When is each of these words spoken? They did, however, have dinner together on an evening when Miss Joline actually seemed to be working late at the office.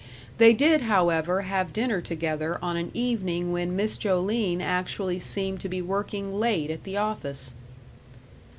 They 0.39 0.51
did, 0.53 0.81
however, 0.81 1.41
have 1.43 1.73
dinner 1.73 2.01
together 2.01 2.57
on 2.59 2.75
an 2.75 2.89
evening 2.95 3.51
when 3.51 3.75
Miss 3.75 3.99
Joline 3.99 4.59
actually 4.59 5.19
seemed 5.19 5.59
to 5.61 5.69
be 5.69 5.79
working 5.79 6.39
late 6.39 6.71
at 6.71 6.85
the 6.85 6.97
office. 6.97 7.53